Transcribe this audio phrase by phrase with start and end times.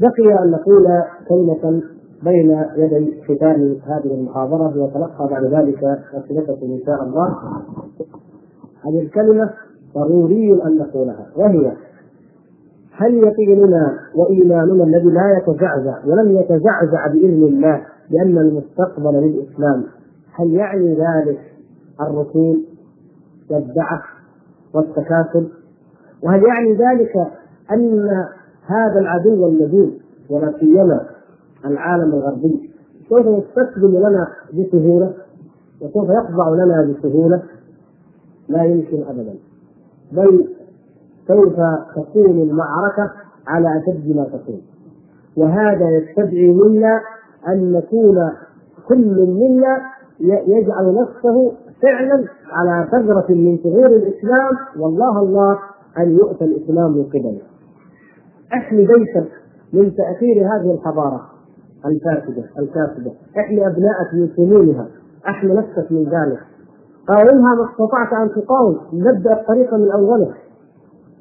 [0.00, 0.86] بقي أن نقول
[1.28, 1.82] كلمة
[2.22, 7.38] بين يدي ختام هذه المحاضرة وتلقى بعد ذلك أسئلتكم إن شاء الله.
[8.84, 9.50] هذه الكلمة
[9.94, 11.72] ضروري أن نقولها وهي
[12.92, 19.84] هل يقيننا وإيماننا الذي لا يتزعزع ولم يتزعزع بإذن الله بأن المستقبل للإسلام
[20.34, 21.40] هل يعني ذلك
[22.00, 22.64] الرسوم
[23.50, 24.02] والدعه
[24.74, 25.48] والتكاسل
[26.22, 27.12] وهل يعني ذلك
[27.72, 28.10] أن
[28.68, 29.90] هذا العدو اللذيذ
[30.30, 31.00] ولا سيما
[31.64, 32.70] العالم الغربي.
[33.08, 35.12] سوف يستسلم لنا بسهولة
[35.82, 37.42] وسوف يخضع لنا بسهولة.
[38.48, 39.34] لا يمكن ابدا.
[40.12, 40.48] بل
[41.28, 41.56] سوف
[41.96, 43.10] تكون المعركة
[43.46, 44.60] على أشد ما تكون؟
[45.36, 47.00] وهذا يستدعي منا
[47.48, 48.32] أن نكون
[48.88, 49.80] كل منا
[50.46, 54.52] يجعل نفسه فعلا على ثغرة من ثغور الإسلام.
[54.78, 55.58] والله الله
[55.98, 57.40] أن يؤتى الإسلام من قبله.
[58.54, 59.30] أحمي بيتك
[59.72, 61.30] من تأثير هذه الحضارة
[61.86, 64.86] الفاسدة الكاسدة، أحمي أبنائك من سنونها،
[65.28, 66.38] أحمي نفسك من ذلك.
[67.08, 70.34] قاومها ما استطعت أن تقاوم، نبدأ الطريق من أوله.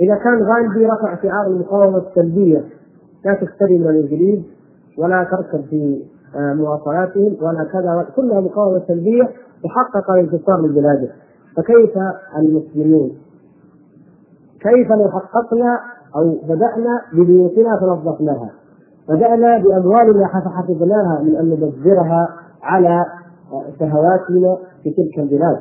[0.00, 2.64] إذا كان غاندي رفع شعار المقاومة السلبية
[3.24, 4.42] لا تشتري من الإنجليز
[4.98, 6.02] ولا تركب في
[6.34, 9.30] مواصلاتهم ولا كذا كلها مقاومة سلبية
[9.64, 11.08] وحقق الانتصار لبلاده
[11.56, 11.90] فكيف
[12.38, 13.10] المسلمون؟
[14.60, 15.80] كيف لو حققنا
[16.16, 18.50] أو بدأنا ببيوتنا فنظفناها.
[19.08, 22.28] بدأنا بأموالنا حفظناها من أن نبذرها
[22.62, 23.04] على
[23.78, 25.58] شهواتنا في تلك البلاد.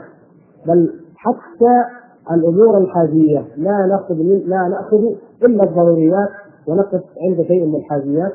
[0.68, 1.84] بل حتى
[2.32, 5.04] الأمور الحاجية لا نأخذ لا نأخذ
[5.44, 6.30] إلا الضروريات
[6.68, 8.32] ونقف عند شيء من الحاجيات.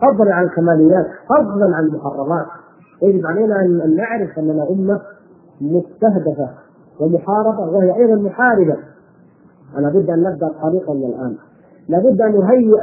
[0.00, 2.46] فضلا عن الكماليات فضلا عن المحرمات.
[3.02, 5.00] يجب علينا ان نعرف اننا امه
[5.60, 6.50] مستهدفة
[7.00, 8.76] ومحاربة وهي أيضا محاربة.
[9.74, 11.36] فلا بد أن نبدأ طريقا من الآن.
[11.88, 12.80] لابد أن نهيئ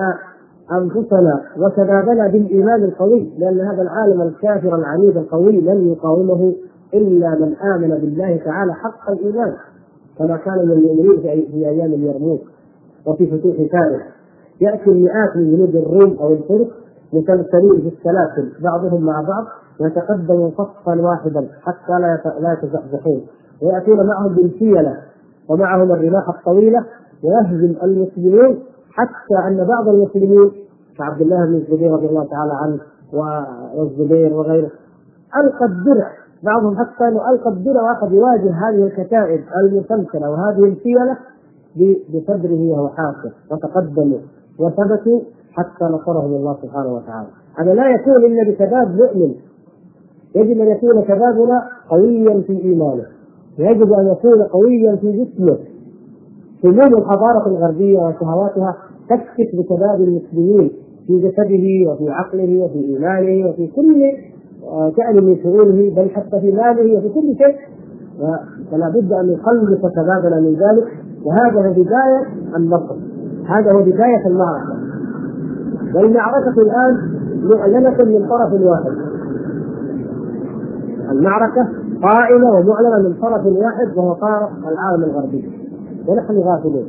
[0.72, 6.56] أنفسنا وشبابنا بالإيمان القوي لأن هذا العالم الكافر العنيد القوي لن يقاومه
[6.94, 9.54] إلا من آمن بالله تعالى حق الإيمان
[10.18, 12.42] كما كان من المؤمنين في أيام اليرموك
[13.06, 14.02] وفي فتوح فارس
[14.62, 16.68] يأتي المئات من جنود الروم أو الفرس
[17.14, 19.46] مسلسلين في السلاسل بعضهم مع بعض
[19.82, 23.22] يتقدموا صفا واحدا حتى لا لا يتزحزحون.
[23.62, 24.98] ويأتون معهم بالفيلة
[25.50, 26.86] ومعهم الرماح الطويلة
[27.24, 28.60] ويهزم المسلمين
[28.96, 30.52] حتى أن بعض المسلمين
[30.98, 32.80] كعبد الله بن الزبير رضي الله تعالى عنه
[33.78, 34.72] والزبير وغيره
[35.38, 36.08] ألقى الدرع.
[36.44, 41.18] بعضهم حتى أنه ألقى الدرع وأخذ يواجه هذه الكتائب المسلسلة وهذه الفيله
[42.10, 44.20] بصدره حاصر وتقدموا
[44.60, 45.20] وثبتوا
[45.52, 47.28] حتى نصرهم الله سبحانه وتعالى.
[47.58, 49.36] هذا لا يكون إلا بشباب مؤمن.
[50.36, 53.06] يجب أن يكون شبابنا قويا في إيمانه.
[53.58, 55.58] يجب أن يكون قويا في جسمه.
[56.64, 58.76] حلول الحضارة الغربية وشهواتها.
[59.10, 60.72] تكشف بشباب المسلمين
[61.08, 64.02] في جسده وفي عقله وفي إيمانه وفي كل
[64.98, 67.56] شأن من شؤونه بل حتى في ماله وفي كل شيء.
[68.72, 70.88] فلا بد أن نخلص شبابنا من ذلك.
[71.26, 72.96] وهذا هو بداية النصر
[73.46, 74.76] هذا هو بداية المعركة.
[75.96, 76.94] والمعركه الآن
[77.44, 78.92] معلنة من طرف واحد.
[81.12, 81.68] المعركة
[82.04, 85.50] قائمة ومعلنة من طرف واحد وهو طرف العالم الغربي.
[86.08, 86.86] ونحن غافلون.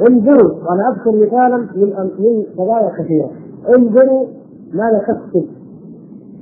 [0.00, 3.30] انظروا وأنا أذكر مثالا من من قضايا كثيرة.
[3.76, 4.26] انظروا
[4.72, 5.46] ماذا تكتب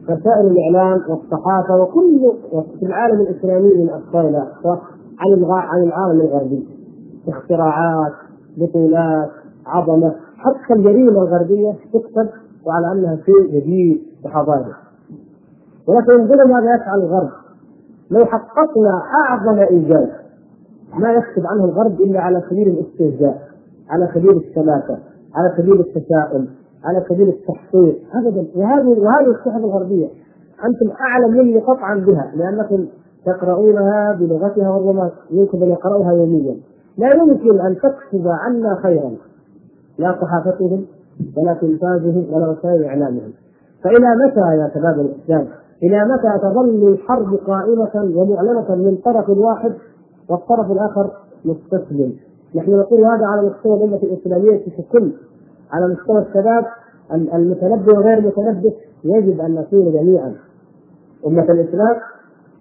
[0.05, 2.33] وسائل الإعلام والصحافة وكل
[2.81, 4.81] في العالم الإسلامي من اقصى
[5.19, 6.69] عن عن العالم الغربي.
[7.28, 8.12] اختراعات
[8.56, 9.31] بطولات
[9.67, 10.15] عظمة.
[10.37, 12.28] حتى الجريمة الغربية تكتب
[12.67, 14.77] وعلى أنها شيء جديد بحضاره
[15.88, 17.31] ولكن انظروا ماذا يفعل الغرب.
[18.11, 20.09] لو حققنا أعظم انجاز
[20.98, 23.38] ما يكتب عنه الغرب إلا على سبيل الاستهزاء
[23.90, 24.98] على سبيل السماسه
[25.34, 26.46] على سبيل التشاؤم
[26.84, 28.46] على سبيل التحقير ابدا.
[28.56, 30.08] وهذه وهذه الصحف الغربية.
[30.64, 32.86] أنتم أعلم مني قطعا بها لأنكم
[33.26, 36.56] تقرؤونها بلغتها والرمى يمكن ان يقرأوها يوميا.
[36.98, 39.10] لا يمكن أن تكتب عنا خيرا
[39.98, 40.84] لا صحافتهم
[41.36, 43.32] ولا تلفازهم ولا وسائل إعلامهم.
[43.84, 45.46] فإلى متى يا شباب الإسلام؟
[45.82, 49.72] إلى متى تظل الحرب قائمة ومعلنة من طرف واحد
[50.31, 51.11] والطرف الآخر
[51.44, 52.12] مستسلم.
[52.55, 55.12] نحن نقول هذا على مستوى الأمة الإسلامية ككل
[55.73, 56.65] على مستوى الشباب
[57.12, 58.73] المتنبه وغير المتنبه
[59.05, 60.35] يجب أن نكون جميعا.
[61.27, 61.97] أمة الإسلام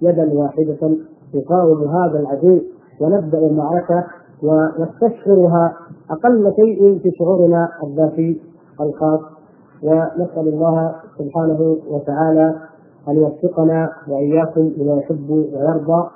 [0.02, 0.98] يدا واحدة
[1.34, 2.60] تقاوم هذا العدو
[3.02, 4.04] ونبدأ المعركة
[4.44, 5.74] ونستشعرها
[6.12, 8.42] أقل شيء في شعورنا الذاتي
[8.82, 9.20] الخاص.
[9.84, 12.56] ونسأل الله سبحانه وتعالى
[13.08, 16.10] أن يوفقنا وإياكم لما يحب ويرضى.